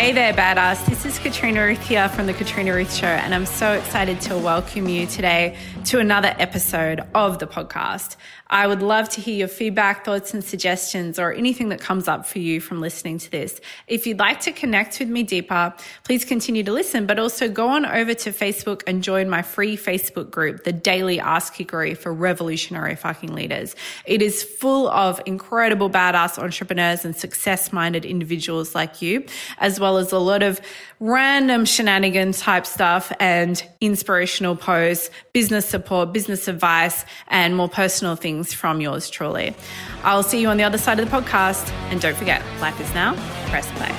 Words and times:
Hey 0.00 0.12
there, 0.12 0.32
badass. 0.32 0.86
This 0.86 1.04
is 1.04 1.18
Katrina 1.18 1.62
Ruth 1.62 1.86
here 1.86 2.08
from 2.08 2.24
The 2.24 2.32
Katrina 2.32 2.72
Ruth 2.72 2.94
Show, 2.94 3.04
and 3.04 3.34
I'm 3.34 3.44
so 3.44 3.74
excited 3.74 4.18
to 4.22 4.38
welcome 4.38 4.88
you 4.88 5.06
today 5.06 5.58
to 5.84 5.98
another 5.98 6.34
episode 6.38 7.02
of 7.14 7.38
the 7.38 7.46
podcast. 7.46 8.16
I 8.52 8.66
would 8.66 8.82
love 8.82 9.08
to 9.10 9.20
hear 9.20 9.36
your 9.36 9.46
feedback, 9.48 10.04
thoughts, 10.04 10.34
and 10.34 10.42
suggestions, 10.42 11.18
or 11.18 11.32
anything 11.32 11.68
that 11.68 11.80
comes 11.80 12.08
up 12.08 12.26
for 12.26 12.38
you 12.38 12.60
from 12.60 12.80
listening 12.80 13.18
to 13.18 13.30
this. 13.30 13.60
If 13.86 14.06
you'd 14.06 14.18
like 14.18 14.40
to 14.40 14.52
connect 14.52 14.98
with 14.98 15.08
me 15.08 15.22
deeper, 15.22 15.72
please 16.02 16.24
continue 16.24 16.64
to 16.64 16.72
listen, 16.72 17.06
but 17.06 17.18
also 17.18 17.48
go 17.48 17.68
on 17.68 17.84
over 17.84 18.14
to 18.14 18.32
Facebook 18.32 18.82
and 18.88 19.04
join 19.04 19.28
my 19.28 19.42
free 19.42 19.76
Facebook 19.76 20.30
group, 20.30 20.64
the 20.64 20.72
Daily 20.72 21.20
Ass 21.20 21.50
Kickery 21.50 21.96
for 21.96 22.12
Revolutionary 22.12 22.96
Fucking 22.96 23.34
Leaders. 23.34 23.76
It 24.06 24.22
is 24.22 24.42
full 24.42 24.88
of 24.88 25.20
incredible 25.26 25.90
badass 25.90 26.42
entrepreneurs 26.42 27.04
and 27.04 27.14
success 27.14 27.72
minded 27.72 28.04
individuals 28.04 28.74
like 28.74 29.00
you, 29.02 29.26
as 29.58 29.78
well 29.78 29.89
as 29.98 30.12
a 30.12 30.18
lot 30.18 30.42
of 30.42 30.60
random 30.98 31.64
shenanigans 31.64 32.40
type 32.40 32.66
stuff 32.66 33.12
and 33.20 33.62
inspirational 33.80 34.56
posts, 34.56 35.10
business 35.32 35.66
support, 35.66 36.12
business 36.12 36.48
advice, 36.48 37.04
and 37.28 37.56
more 37.56 37.68
personal 37.68 38.16
things 38.16 38.30
things 38.30 38.54
from 38.54 38.80
yours 38.80 39.10
truly. 39.10 39.54
I'll 40.02 40.22
see 40.22 40.40
you 40.40 40.48
on 40.48 40.56
the 40.56 40.64
other 40.64 40.78
side 40.78 41.00
of 41.00 41.10
the 41.10 41.16
podcast. 41.16 41.68
And 41.90 42.00
don't 42.00 42.16
forget, 42.16 42.42
life 42.60 42.80
is 42.80 42.92
now. 42.94 43.14
Press 43.48 43.68
play. 43.72 43.92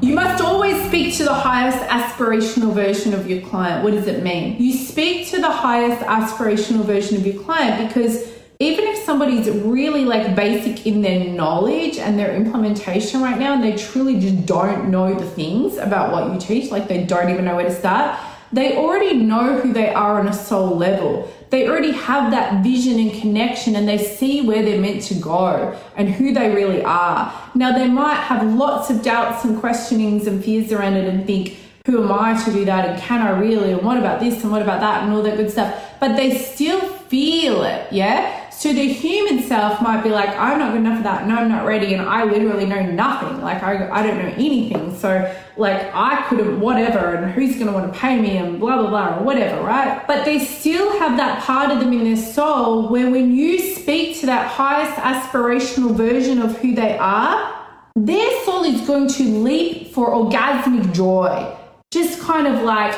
You 0.00 0.14
must 0.14 0.42
always 0.42 0.84
speak 0.88 1.14
to 1.18 1.24
the 1.24 1.34
highest 1.34 1.78
aspirational 1.88 2.72
version 2.74 3.14
of 3.14 3.30
your 3.30 3.40
client. 3.42 3.84
What 3.84 3.92
does 3.92 4.08
it 4.08 4.22
mean? 4.24 4.60
You 4.60 4.72
speak 4.72 5.28
to 5.28 5.40
the 5.40 5.50
highest 5.50 6.02
aspirational 6.02 6.84
version 6.84 7.16
of 7.16 7.24
your 7.26 7.40
client 7.42 7.86
because 7.86 8.26
even 8.62 8.86
if 8.86 8.98
somebody's 9.04 9.50
really 9.50 10.04
like 10.04 10.34
basic 10.36 10.86
in 10.86 11.02
their 11.02 11.24
knowledge 11.24 11.98
and 11.98 12.18
their 12.18 12.34
implementation 12.34 13.20
right 13.20 13.38
now 13.38 13.54
and 13.54 13.64
they 13.64 13.76
truly 13.76 14.20
just 14.20 14.46
don't 14.46 14.90
know 14.90 15.14
the 15.14 15.28
things 15.30 15.76
about 15.76 16.12
what 16.12 16.32
you 16.32 16.38
teach, 16.38 16.70
like 16.70 16.88
they 16.88 17.04
don't 17.04 17.28
even 17.30 17.44
know 17.44 17.56
where 17.56 17.68
to 17.68 17.74
start, 17.74 18.18
they 18.52 18.76
already 18.76 19.14
know 19.14 19.58
who 19.60 19.72
they 19.72 19.92
are 19.92 20.20
on 20.20 20.28
a 20.28 20.32
soul 20.32 20.76
level 20.76 21.32
they 21.52 21.68
already 21.68 21.92
have 21.92 22.30
that 22.30 22.64
vision 22.64 22.98
and 22.98 23.12
connection 23.12 23.76
and 23.76 23.86
they 23.86 23.98
see 23.98 24.40
where 24.40 24.62
they're 24.62 24.80
meant 24.80 25.02
to 25.02 25.14
go 25.14 25.78
and 25.96 26.08
who 26.08 26.32
they 26.32 26.54
really 26.54 26.82
are. 26.82 27.30
Now, 27.54 27.76
they 27.76 27.88
might 27.88 28.14
have 28.14 28.42
lots 28.54 28.88
of 28.88 29.02
doubts 29.02 29.44
and 29.44 29.60
questionings 29.60 30.26
and 30.26 30.42
fears 30.42 30.72
around 30.72 30.94
it 30.94 31.06
and 31.06 31.26
think, 31.26 31.58
who 31.84 32.02
am 32.02 32.10
I 32.10 32.42
to 32.44 32.52
do 32.52 32.64
that? 32.64 32.88
And 32.88 33.02
can 33.02 33.20
I 33.20 33.38
really? 33.38 33.72
And 33.72 33.82
what 33.82 33.98
about 33.98 34.18
this? 34.18 34.42
And 34.42 34.50
what 34.50 34.62
about 34.62 34.80
that? 34.80 35.04
And 35.04 35.12
all 35.12 35.22
that 35.24 35.36
good 35.36 35.50
stuff. 35.50 35.78
But 36.00 36.16
they 36.16 36.38
still 36.38 36.80
feel 36.80 37.64
it, 37.64 37.92
yeah? 37.92 38.41
So 38.62 38.72
the 38.72 38.92
human 38.92 39.42
self 39.42 39.82
might 39.82 40.04
be 40.04 40.10
like, 40.10 40.28
I'm 40.38 40.56
not 40.60 40.70
good 40.70 40.82
enough 40.82 40.98
for 40.98 41.02
that. 41.02 41.26
No, 41.26 41.34
I'm 41.34 41.48
not 41.48 41.66
ready. 41.66 41.94
And 41.94 42.08
I 42.08 42.22
literally 42.22 42.64
know 42.64 42.80
nothing. 42.80 43.40
Like, 43.40 43.60
I, 43.60 43.90
I 43.90 44.06
don't 44.06 44.18
know 44.18 44.32
anything. 44.36 44.96
So, 44.96 45.34
like, 45.56 45.90
I 45.92 46.24
couldn't, 46.28 46.60
whatever. 46.60 47.16
And 47.16 47.32
who's 47.32 47.54
going 47.54 47.66
to 47.66 47.72
want 47.72 47.92
to 47.92 47.98
pay 47.98 48.20
me 48.20 48.36
and 48.36 48.60
blah, 48.60 48.80
blah, 48.80 48.88
blah, 48.88 49.18
or 49.18 49.24
whatever, 49.24 49.60
right? 49.64 50.06
But 50.06 50.24
they 50.24 50.44
still 50.44 50.96
have 51.00 51.16
that 51.16 51.42
part 51.42 51.72
of 51.72 51.80
them 51.80 51.92
in 51.92 52.04
their 52.04 52.16
soul 52.16 52.88
where 52.88 53.10
when 53.10 53.34
you 53.34 53.58
speak 53.58 54.20
to 54.20 54.26
that 54.26 54.46
highest 54.46 54.92
aspirational 54.92 55.96
version 55.96 56.40
of 56.40 56.56
who 56.58 56.72
they 56.72 56.96
are, 56.98 57.66
their 57.96 58.44
soul 58.44 58.62
is 58.62 58.80
going 58.82 59.08
to 59.08 59.24
leap 59.24 59.92
for 59.92 60.10
orgasmic 60.10 60.94
joy. 60.94 61.52
Just 61.90 62.20
kind 62.20 62.46
of 62.46 62.62
like, 62.62 62.94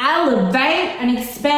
elevate 0.00 0.94
and 1.00 1.18
expand 1.18 1.57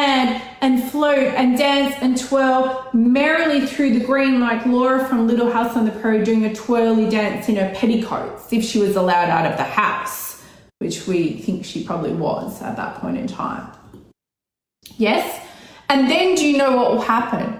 float 1.01 1.33
and 1.33 1.57
dance 1.57 1.95
and 2.01 2.15
twirl 2.15 2.87
merrily 2.93 3.65
through 3.65 3.97
the 3.97 4.05
green 4.05 4.39
like 4.39 4.63
Laura 4.67 5.03
from 5.03 5.25
Little 5.25 5.51
House 5.51 5.75
on 5.75 5.85
the 5.85 5.91
Prairie 5.93 6.23
doing 6.23 6.45
a 6.45 6.53
twirly 6.53 7.09
dance 7.09 7.49
in 7.49 7.55
her 7.55 7.73
petticoats 7.73 8.53
if 8.53 8.63
she 8.63 8.77
was 8.77 8.95
allowed 8.95 9.27
out 9.29 9.51
of 9.51 9.57
the 9.57 9.63
house, 9.63 10.43
which 10.77 11.07
we 11.07 11.39
think 11.39 11.65
she 11.65 11.83
probably 11.83 12.13
was 12.13 12.61
at 12.61 12.75
that 12.75 12.97
point 12.97 13.17
in 13.17 13.25
time. 13.25 13.67
Yes? 14.97 15.43
And 15.89 16.07
then 16.07 16.35
do 16.35 16.47
you 16.47 16.55
know 16.55 16.77
what 16.77 16.91
will 16.91 17.01
happen? 17.01 17.59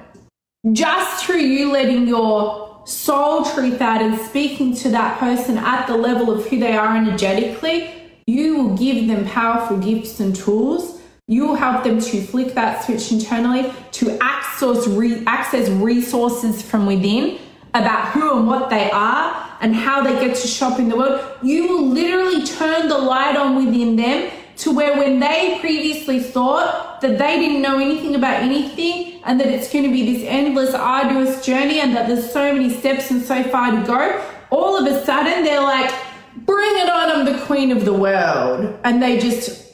Just 0.72 1.26
through 1.26 1.40
you 1.40 1.72
letting 1.72 2.08
your 2.08 2.84
soul 2.86 3.44
truth 3.44 3.82
out 3.82 4.04
and 4.04 4.20
speaking 4.20 4.76
to 4.76 4.90
that 4.90 5.18
person 5.18 5.58
at 5.58 5.88
the 5.88 5.98
level 5.98 6.30
of 6.30 6.46
who 6.46 6.60
they 6.60 6.74
are 6.74 6.96
energetically, 6.96 7.92
you 8.28 8.56
will 8.56 8.78
give 8.78 9.08
them 9.08 9.26
powerful 9.26 9.78
gifts 9.78 10.20
and 10.20 10.36
tools. 10.36 11.01
You 11.32 11.56
help 11.56 11.86
them 11.86 12.02
to 12.02 12.22
flick 12.24 12.56
that 12.56 12.84
switch 12.84 13.10
internally, 13.10 13.72
to 13.94 14.18
access, 14.22 14.86
re- 14.86 15.24
access 15.26 15.70
resources 15.70 16.62
from 16.62 16.86
within 16.86 17.40
about 17.74 18.10
who 18.10 18.38
and 18.38 18.48
what 18.48 18.70
they 18.70 18.92
are 18.92 19.58
and 19.62 19.74
how 19.74 20.04
they 20.04 20.12
get 20.16 20.36
to 20.36 20.46
shop 20.46 20.78
in 20.78 20.90
the 20.90 20.98
world. 20.98 21.22
You 21.42 21.70
will 21.70 21.88
literally 21.88 22.46
turn 22.46 22.90
the 22.90 22.98
light 22.98 23.38
on 23.38 23.56
within 23.66 23.96
them 23.96 24.30
to 24.58 24.76
where 24.76 24.98
when 24.98 25.22
they 25.22 25.58
previously 25.62 26.20
thought 26.20 27.00
that 27.00 27.18
they 27.18 27.40
didn't 27.40 27.62
know 27.62 27.80
anything 27.80 28.16
about 28.16 28.44
anything 28.44 29.24
and 29.24 29.40
that 29.40 29.48
it's 29.48 29.72
going 29.72 29.86
to 29.86 29.90
be 29.90 30.14
this 30.14 30.28
endless, 30.28 30.74
arduous 30.74 31.46
journey 31.46 31.80
and 31.80 31.96
that 31.96 32.10
there's 32.10 32.30
so 32.30 32.52
many 32.52 32.70
steps 32.70 33.10
and 33.10 33.22
so 33.22 33.42
far 33.44 33.72
to 33.72 33.88
go, 33.88 34.22
all 34.50 34.78
of 34.78 34.86
a 34.86 35.06
sudden 35.06 35.46
they're 35.46 35.64
like, 35.64 35.96
bring 36.36 36.76
it 36.76 36.90
on, 36.90 37.10
I'm 37.10 37.26
the 37.26 37.40
queen 37.46 37.72
of 37.72 37.86
the 37.86 37.94
world. 37.94 38.78
And 38.84 39.02
they 39.02 39.18
just 39.18 39.71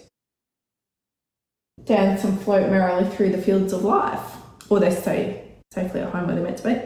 dance 1.88 2.24
and 2.24 2.40
float 2.42 2.70
merrily 2.70 3.10
through 3.16 3.32
the 3.32 3.42
fields 3.42 3.74
of 3.74 3.84
life. 3.84 4.36
Or 4.70 4.80
they 4.80 4.94
stay 4.94 5.44
safely 5.74 6.02
at 6.02 6.12
home 6.12 6.28
where 6.28 6.36
they're 6.36 6.44
meant 6.44 6.58
to 6.58 6.64
be. 6.64 6.82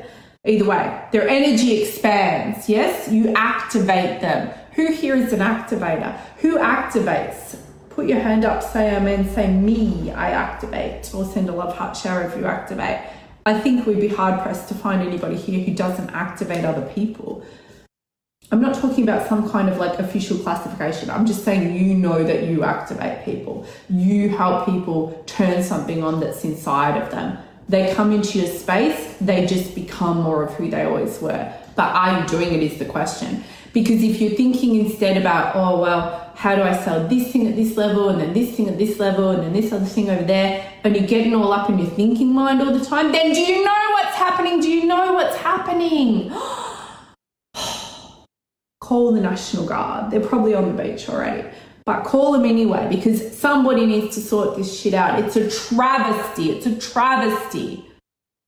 Either 0.46 0.66
way, 0.66 1.06
their 1.12 1.28
energy 1.28 1.84
expands. 1.84 2.68
Yes, 2.68 3.12
you 3.12 3.34
activate 3.36 4.22
them. 4.22 4.50
Who 4.74 4.92
here 4.92 5.16
is 5.16 5.34
an 5.34 5.40
activator? 5.40 6.18
Who 6.38 6.58
activates? 6.58 7.58
Put 7.90 8.08
your 8.08 8.20
hand 8.20 8.46
up, 8.46 8.64
say 8.64 8.96
amen, 8.96 9.30
say 9.34 9.52
me, 9.52 10.12
I 10.12 10.32
activate, 10.32 11.14
or 11.14 11.26
send 11.26 11.50
a 11.50 11.52
love 11.52 11.76
heart 11.76 11.96
shower 11.98 12.24
if 12.24 12.38
you 12.38 12.46
activate. 12.46 13.02
I 13.46 13.60
think 13.60 13.86
we'd 13.86 14.00
be 14.00 14.08
hard 14.08 14.42
pressed 14.42 14.70
to 14.70 14.76
find 14.76 15.02
anybody 15.02 15.36
here 15.36 15.64
who 15.64 15.74
doesn't 15.74 16.10
activate 16.12 16.64
other 16.64 16.88
people. 16.94 17.44
I'm 18.52 18.60
not 18.60 18.76
talking 18.76 19.06
about 19.06 19.30
some 19.30 19.50
kind 19.50 19.70
of 19.70 19.78
like 19.78 19.98
official 19.98 20.38
classification. 20.38 21.10
I'm 21.10 21.26
just 21.26 21.46
saying 21.46 21.74
you 21.74 21.96
know 21.96 22.22
that 22.22 22.44
you 22.44 22.66
activate 22.66 23.24
people. 23.24 23.66
You 23.90 24.28
help 24.28 24.66
people 24.66 25.24
turn 25.26 25.64
something 25.64 26.04
on 26.04 26.20
that's 26.20 26.44
inside 26.44 27.02
of 27.02 27.10
them. 27.12 27.38
They 27.70 27.94
come 27.94 28.12
into 28.12 28.40
your 28.40 28.50
space, 28.50 29.16
they 29.22 29.46
just 29.46 29.74
become 29.74 30.18
more 30.18 30.44
of 30.44 30.54
who 30.56 30.70
they 30.70 30.84
always 30.84 31.22
were. 31.22 31.54
But 31.78 31.96
are 31.96 32.20
you 32.20 32.28
doing 32.28 32.52
it 32.52 32.62
is 32.62 32.78
the 32.78 32.84
question. 32.84 33.46
Because 33.72 34.04
if 34.04 34.20
you're 34.20 34.32
thinking 34.32 34.76
instead 34.76 35.16
about, 35.16 35.56
oh, 35.56 35.80
well, 35.80 36.34
how 36.36 36.54
do 36.58 36.62
I 36.64 36.76
sell 36.76 37.08
this 37.08 37.32
thing 37.32 37.48
at 37.48 37.56
this 37.56 37.78
level 37.78 38.10
and 38.10 38.20
then 38.20 38.34
this 38.34 38.54
thing 38.58 38.68
at 38.68 38.78
this 38.78 39.00
level 39.00 39.30
and 39.30 39.44
then 39.44 39.54
this 39.54 39.72
other 39.72 39.86
thing 39.86 40.10
over 40.10 40.24
there, 40.24 40.70
and 40.84 40.94
you're 40.94 41.08
getting 41.08 41.34
all 41.34 41.54
up 41.54 41.70
in 41.70 41.80
your 41.80 41.90
thinking 41.92 42.34
mind 42.34 42.62
all 42.62 42.78
the 42.78 42.84
time, 42.84 43.14
then 43.14 43.32
do 43.32 43.40
you 43.40 43.64
know 43.64 43.92
what's 43.92 44.16
happening? 44.18 44.60
Do 44.60 44.70
you 44.70 44.86
know 44.86 45.14
what's 45.14 45.38
happening? 45.38 46.34
call 48.92 49.14
the 49.14 49.22
National 49.22 49.66
Guard. 49.66 50.12
They're 50.12 50.20
probably 50.20 50.54
on 50.54 50.76
the 50.76 50.84
beach 50.84 51.08
already. 51.08 51.48
But 51.86 52.04
call 52.04 52.34
them 52.34 52.44
anyway 52.44 52.90
because 52.90 53.38
somebody 53.38 53.86
needs 53.86 54.16
to 54.16 54.22
sort 54.22 54.58
this 54.58 54.78
shit 54.78 54.94
out. 54.94 55.18
It's 55.18 55.38
a 55.38 55.50
travesty. 55.50 56.52
It's 56.52 56.66
a 56.66 56.78
travesty. 56.78 57.90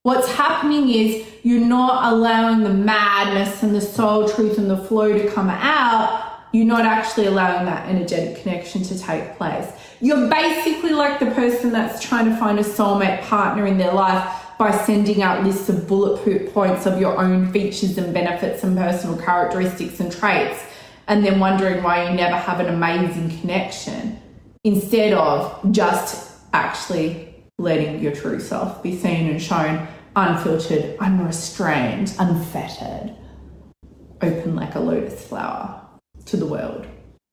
What's 0.02 0.28
happening 0.28 0.90
is 0.90 1.26
you're 1.44 1.64
not 1.64 2.12
allowing 2.12 2.62
the 2.62 2.74
madness 2.74 3.62
and 3.62 3.74
the 3.74 3.80
soul 3.80 4.28
truth 4.28 4.58
and 4.58 4.68
the 4.68 4.76
flow 4.76 5.16
to 5.16 5.30
come 5.30 5.48
out. 5.48 6.30
You're 6.52 6.66
not 6.66 6.84
actually 6.84 7.24
allowing 7.24 7.64
that 7.64 7.88
energetic 7.88 8.42
connection 8.42 8.82
to 8.82 8.98
take 8.98 9.38
place. 9.38 9.72
You're 10.02 10.28
basically 10.28 10.92
like 10.92 11.20
the 11.20 11.30
person 11.30 11.72
that's 11.72 12.06
trying 12.06 12.26
to 12.26 12.36
find 12.36 12.58
a 12.58 12.62
soulmate 12.62 13.22
partner 13.22 13.66
in 13.66 13.78
their 13.78 13.94
life 13.94 14.43
by 14.58 14.70
sending 14.70 15.22
out 15.22 15.44
lists 15.44 15.68
of 15.68 15.86
bullet 15.88 16.52
points 16.52 16.86
of 16.86 17.00
your 17.00 17.18
own 17.18 17.52
features 17.52 17.98
and 17.98 18.14
benefits 18.14 18.62
and 18.62 18.76
personal 18.76 19.16
characteristics 19.18 20.00
and 20.00 20.12
traits, 20.12 20.62
and 21.06 21.24
then 21.24 21.40
wondering 21.40 21.82
why 21.82 22.08
you 22.08 22.16
never 22.16 22.36
have 22.36 22.60
an 22.60 22.66
amazing 22.66 23.38
connection 23.40 24.18
instead 24.62 25.12
of 25.12 25.60
just 25.72 26.38
actually 26.52 27.34
letting 27.58 28.00
your 28.00 28.12
true 28.12 28.40
self 28.40 28.82
be 28.82 28.96
seen 28.96 29.28
and 29.28 29.42
shown 29.42 29.86
unfiltered, 30.16 30.96
unrestrained, 30.98 32.14
unfettered, 32.18 33.14
open 34.22 34.54
like 34.54 34.74
a 34.74 34.80
lotus 34.80 35.26
flower 35.26 35.84
to 36.24 36.36
the 36.36 36.46
world. 36.46 36.86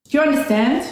Do 0.08 0.18
you 0.18 0.20
understand? 0.20 0.86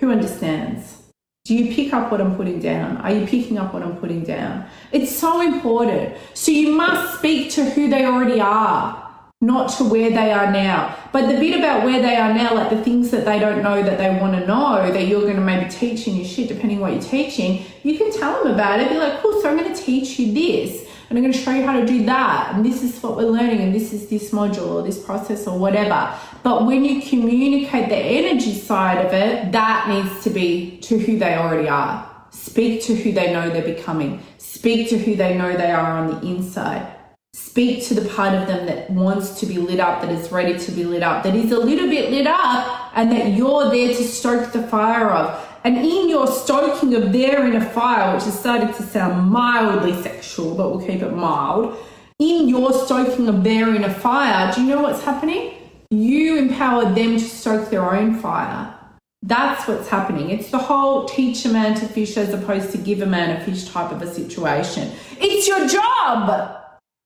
Who 0.00 0.10
understands? 0.10 1.03
Do 1.46 1.54
you 1.54 1.74
pick 1.74 1.92
up 1.92 2.10
what 2.10 2.22
I'm 2.22 2.36
putting 2.36 2.58
down? 2.58 2.96
Are 3.02 3.12
you 3.12 3.26
picking 3.26 3.58
up 3.58 3.74
what 3.74 3.82
I'm 3.82 3.98
putting 3.98 4.24
down? 4.24 4.64
It's 4.92 5.14
so 5.14 5.42
important. 5.42 6.16
So 6.32 6.50
you 6.50 6.74
must 6.74 7.18
speak 7.18 7.50
to 7.50 7.68
who 7.68 7.90
they 7.90 8.06
already 8.06 8.40
are, 8.40 9.10
not 9.42 9.68
to 9.76 9.84
where 9.84 10.08
they 10.08 10.32
are 10.32 10.50
now. 10.50 10.96
But 11.12 11.26
the 11.30 11.38
bit 11.38 11.58
about 11.58 11.84
where 11.84 12.00
they 12.00 12.16
are 12.16 12.32
now, 12.32 12.54
like 12.54 12.70
the 12.70 12.82
things 12.82 13.10
that 13.10 13.26
they 13.26 13.38
don't 13.38 13.62
know 13.62 13.82
that 13.82 13.98
they 13.98 14.18
want 14.18 14.40
to 14.40 14.46
know, 14.46 14.90
that 14.90 15.06
you're 15.06 15.20
going 15.20 15.36
to 15.36 15.42
maybe 15.42 15.68
teach 15.68 16.08
in 16.08 16.16
your 16.16 16.24
shit, 16.24 16.48
depending 16.48 16.80
what 16.80 16.94
you're 16.94 17.02
teaching, 17.02 17.66
you 17.82 17.98
can 17.98 18.10
tell 18.10 18.42
them 18.42 18.54
about 18.54 18.80
it. 18.80 18.88
Be 18.88 18.96
like, 18.96 19.20
cool, 19.20 19.42
so 19.42 19.50
I'm 19.50 19.58
going 19.58 19.70
to 19.70 19.82
teach 19.82 20.18
you 20.18 20.32
this. 20.32 20.83
And 21.14 21.24
I'm 21.24 21.30
going 21.30 21.32
to 21.32 21.44
show 21.44 21.52
you 21.52 21.64
how 21.64 21.78
to 21.78 21.86
do 21.86 22.04
that. 22.06 22.52
And 22.52 22.66
this 22.66 22.82
is 22.82 23.00
what 23.00 23.16
we're 23.16 23.30
learning, 23.30 23.60
and 23.60 23.72
this 23.72 23.92
is 23.92 24.08
this 24.08 24.32
module 24.32 24.66
or 24.72 24.82
this 24.82 25.00
process 25.00 25.46
or 25.46 25.56
whatever. 25.56 26.12
But 26.42 26.66
when 26.66 26.84
you 26.84 27.02
communicate 27.02 27.88
the 27.88 27.94
energy 27.94 28.52
side 28.52 29.06
of 29.06 29.12
it, 29.12 29.52
that 29.52 29.88
needs 29.88 30.24
to 30.24 30.30
be 30.30 30.78
to 30.78 30.98
who 30.98 31.16
they 31.16 31.36
already 31.36 31.68
are. 31.68 32.10
Speak 32.32 32.82
to 32.86 32.96
who 32.96 33.12
they 33.12 33.32
know 33.32 33.48
they're 33.48 33.62
becoming. 33.62 34.20
Speak 34.38 34.88
to 34.88 34.98
who 34.98 35.14
they 35.14 35.38
know 35.38 35.56
they 35.56 35.70
are 35.70 35.98
on 35.98 36.08
the 36.08 36.26
inside. 36.26 36.84
Speak 37.32 37.84
to 37.84 37.94
the 37.94 38.08
part 38.08 38.34
of 38.34 38.48
them 38.48 38.66
that 38.66 38.90
wants 38.90 39.38
to 39.38 39.46
be 39.46 39.58
lit 39.58 39.78
up, 39.78 40.00
that 40.00 40.10
is 40.10 40.32
ready 40.32 40.58
to 40.58 40.72
be 40.72 40.82
lit 40.82 41.04
up, 41.04 41.22
that 41.22 41.36
is 41.36 41.52
a 41.52 41.58
little 41.60 41.88
bit 41.88 42.10
lit 42.10 42.26
up, 42.26 42.90
and 42.96 43.12
that 43.12 43.34
you're 43.34 43.70
there 43.70 43.94
to 43.94 44.02
stoke 44.02 44.52
the 44.52 44.64
fire 44.64 45.10
of. 45.10 45.53
And 45.64 45.78
in 45.78 46.10
your 46.10 46.26
stoking 46.26 46.94
of 46.94 47.10
their 47.10 47.46
inner 47.46 47.64
fire, 47.64 48.14
which 48.14 48.24
has 48.24 48.38
started 48.38 48.74
to 48.74 48.82
sound 48.82 49.30
mildly 49.30 50.00
sexual, 50.02 50.54
but 50.54 50.70
we'll 50.70 50.86
keep 50.86 51.00
it 51.00 51.12
mild, 51.12 51.76
in 52.18 52.48
your 52.48 52.72
stoking 52.72 53.28
of 53.28 53.42
their 53.42 53.74
inner 53.74 53.92
fire, 53.92 54.52
do 54.52 54.62
you 54.62 54.68
know 54.68 54.82
what's 54.82 55.02
happening? 55.02 55.54
You 55.90 56.36
empower 56.36 56.84
them 56.84 57.16
to 57.16 57.24
stoke 57.24 57.70
their 57.70 57.94
own 57.94 58.14
fire. 58.16 58.74
That's 59.22 59.66
what's 59.66 59.88
happening. 59.88 60.28
It's 60.28 60.50
the 60.50 60.58
whole 60.58 61.06
teach 61.06 61.46
a 61.46 61.48
man 61.48 61.74
to 61.80 61.86
fish 61.86 62.18
as 62.18 62.34
opposed 62.34 62.70
to 62.72 62.78
give 62.78 63.00
a 63.00 63.06
man 63.06 63.40
a 63.40 63.42
fish 63.42 63.64
type 63.64 63.90
of 63.90 64.02
a 64.02 64.12
situation. 64.12 64.92
It's 65.12 65.48
your 65.48 65.66
job. 65.66 66.63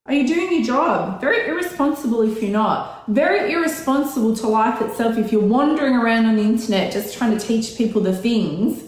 Are 0.09 0.15
you 0.15 0.27
doing 0.27 0.51
your 0.51 0.63
job? 0.63 1.21
Very 1.21 1.47
irresponsible 1.47 2.23
if 2.23 2.43
you're 2.43 2.51
not. 2.51 3.07
Very 3.09 3.53
irresponsible 3.53 4.35
to 4.37 4.49
life 4.49 4.81
itself 4.81 5.19
if 5.19 5.31
you're 5.31 5.43
wandering 5.43 5.97
around 5.97 6.25
on 6.25 6.37
the 6.37 6.43
internet 6.43 6.95
just 6.95 7.15
trying 7.15 7.37
to 7.37 7.47
teach 7.47 7.77
people 7.77 8.01
the 8.01 8.17
things 8.17 8.83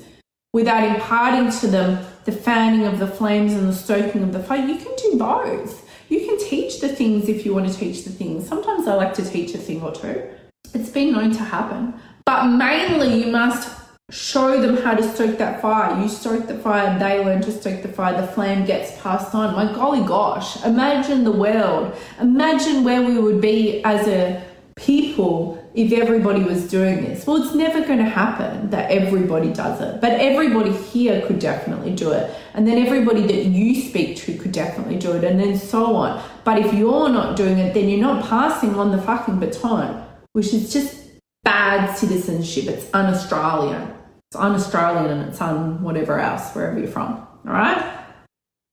without 0.54 0.82
imparting 0.82 1.52
to 1.60 1.66
them 1.66 2.02
the 2.24 2.32
fanning 2.32 2.86
of 2.86 2.98
the 2.98 3.06
flames 3.06 3.52
and 3.52 3.68
the 3.68 3.74
stoking 3.74 4.22
of 4.22 4.32
the 4.32 4.42
fire. 4.42 4.66
You 4.66 4.78
can 4.78 4.96
do 4.96 5.18
both. 5.18 5.86
You 6.08 6.20
can 6.20 6.38
teach 6.38 6.80
the 6.80 6.88
things 6.88 7.28
if 7.28 7.44
you 7.44 7.52
want 7.52 7.70
to 7.70 7.78
teach 7.78 8.04
the 8.04 8.10
things. 8.10 8.48
Sometimes 8.48 8.88
I 8.88 8.94
like 8.94 9.12
to 9.14 9.24
teach 9.24 9.54
a 9.54 9.58
thing 9.58 9.82
or 9.82 9.92
two. 9.92 10.26
It's 10.72 10.88
been 10.88 11.12
known 11.12 11.32
to 11.32 11.44
happen. 11.44 12.00
But 12.24 12.46
mainly, 12.46 13.22
you 13.22 13.30
must 13.30 13.79
show 14.10 14.60
them 14.60 14.76
how 14.76 14.94
to 14.94 15.02
stoke 15.02 15.38
that 15.38 15.62
fire. 15.62 16.00
You 16.00 16.08
stoke 16.08 16.46
the 16.46 16.58
fire, 16.58 16.98
they 16.98 17.24
learn 17.24 17.42
to 17.42 17.52
stoke 17.52 17.82
the 17.82 17.88
fire, 17.88 18.20
the 18.20 18.26
flame 18.26 18.66
gets 18.66 19.00
passed 19.00 19.34
on. 19.34 19.54
My 19.54 19.72
golly 19.72 20.06
gosh, 20.06 20.62
imagine 20.64 21.24
the 21.24 21.32
world. 21.32 21.96
Imagine 22.20 22.84
where 22.84 23.02
we 23.02 23.18
would 23.18 23.40
be 23.40 23.82
as 23.84 24.06
a 24.08 24.42
people 24.76 25.56
if 25.74 25.92
everybody 25.92 26.42
was 26.42 26.68
doing 26.68 27.04
this. 27.04 27.26
Well, 27.26 27.42
it's 27.42 27.54
never 27.54 27.86
going 27.86 27.98
to 27.98 28.04
happen 28.04 28.70
that 28.70 28.90
everybody 28.90 29.52
does 29.52 29.80
it, 29.80 30.00
but 30.00 30.12
everybody 30.12 30.72
here 30.72 31.24
could 31.26 31.38
definitely 31.38 31.94
do 31.94 32.10
it. 32.10 32.34
And 32.54 32.66
then 32.66 32.78
everybody 32.84 33.26
that 33.26 33.44
you 33.44 33.80
speak 33.80 34.16
to 34.18 34.36
could 34.36 34.52
definitely 34.52 34.96
do 34.96 35.12
it, 35.12 35.22
and 35.22 35.38
then 35.38 35.56
so 35.56 35.94
on. 35.94 36.22
But 36.44 36.58
if 36.58 36.74
you're 36.74 37.08
not 37.08 37.36
doing 37.36 37.58
it, 37.58 37.74
then 37.74 37.88
you're 37.88 38.00
not 38.00 38.28
passing 38.28 38.74
on 38.74 38.90
the 38.90 39.00
fucking 39.00 39.38
baton, 39.38 40.02
which 40.32 40.52
is 40.52 40.72
just 40.72 40.96
bad 41.44 41.96
citizenship. 41.96 42.64
It's 42.66 42.92
un 42.92 43.06
Australian. 43.06 43.99
Un 44.36 44.54
Australian 44.54 45.06
and 45.06 45.28
it's 45.28 45.40
un 45.40 45.82
whatever 45.82 46.20
else, 46.20 46.52
wherever 46.54 46.78
you're 46.78 46.86
from. 46.86 47.26
All 47.46 47.52
right? 47.52 48.06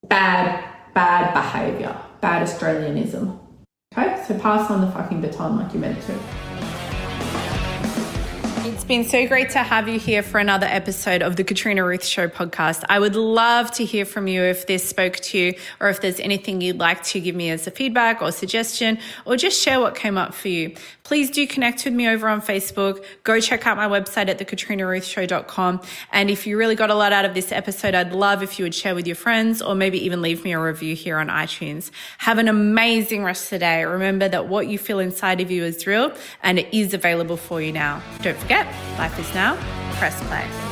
Bad, 0.03 0.63
bad 0.93 1.33
behavior, 1.33 1.97
bad 2.21 2.47
Australianism. 2.47 3.39
Okay? 3.91 4.23
So 4.27 4.37
pass 4.37 4.69
on 4.69 4.81
the 4.81 4.91
fucking 4.91 5.19
baton 5.19 5.57
like 5.57 5.73
you 5.73 5.79
meant 5.79 5.99
to. 6.03 6.66
It's 8.67 8.83
been 8.83 9.05
so 9.05 9.25
great 9.29 9.51
to 9.51 9.59
have 9.59 9.87
you 9.87 9.97
here 9.97 10.21
for 10.21 10.39
another 10.39 10.67
episode 10.67 11.21
of 11.21 11.37
the 11.37 11.45
Katrina 11.45 11.85
Ruth 11.85 12.03
Show 12.03 12.27
podcast. 12.27 12.83
I 12.89 12.99
would 12.99 13.15
love 13.15 13.71
to 13.71 13.85
hear 13.85 14.03
from 14.03 14.27
you 14.27 14.43
if 14.43 14.67
this 14.67 14.83
spoke 14.83 15.15
to 15.15 15.37
you 15.37 15.53
or 15.79 15.87
if 15.87 16.01
there's 16.01 16.19
anything 16.19 16.59
you'd 16.59 16.77
like 16.77 17.01
to 17.05 17.21
give 17.21 17.33
me 17.33 17.49
as 17.49 17.65
a 17.65 17.71
feedback 17.71 18.21
or 18.21 18.29
suggestion 18.33 18.99
or 19.23 19.37
just 19.37 19.63
share 19.63 19.79
what 19.79 19.95
came 19.95 20.17
up 20.17 20.33
for 20.33 20.49
you. 20.49 20.75
Please 21.03 21.31
do 21.31 21.47
connect 21.47 21.85
with 21.85 21.93
me 21.93 22.09
over 22.09 22.27
on 22.27 22.41
Facebook. 22.41 23.05
Go 23.23 23.39
check 23.39 23.65
out 23.65 23.77
my 23.77 23.87
website 23.87 24.27
at 24.27 24.37
thekatrinaruthshow.com. 24.39 25.81
And 26.11 26.29
if 26.29 26.45
you 26.45 26.57
really 26.57 26.75
got 26.75 26.89
a 26.89 26.95
lot 26.95 27.13
out 27.13 27.23
of 27.23 27.33
this 27.33 27.53
episode, 27.53 27.95
I'd 27.95 28.11
love 28.11 28.43
if 28.43 28.59
you 28.59 28.65
would 28.65 28.75
share 28.75 28.93
with 28.93 29.07
your 29.07 29.15
friends 29.15 29.61
or 29.61 29.75
maybe 29.75 30.03
even 30.03 30.21
leave 30.21 30.43
me 30.43 30.51
a 30.51 30.59
review 30.59 30.93
here 30.93 31.17
on 31.17 31.29
iTunes. 31.29 31.91
Have 32.17 32.37
an 32.39 32.49
amazing 32.49 33.23
rest 33.23 33.45
of 33.45 33.49
the 33.51 33.59
day. 33.59 33.85
Remember 33.85 34.27
that 34.27 34.49
what 34.49 34.67
you 34.67 34.77
feel 34.77 34.99
inside 34.99 35.39
of 35.39 35.49
you 35.49 35.63
is 35.63 35.87
real 35.87 36.11
and 36.43 36.59
it 36.59 36.67
is 36.73 36.93
available 36.93 37.37
for 37.37 37.61
you 37.61 37.71
now. 37.71 38.03
Don't 38.21 38.37
forget, 38.37 38.56
life 38.97 39.17
is 39.19 39.33
now. 39.33 39.55
Press 39.97 40.21
play. 40.27 40.66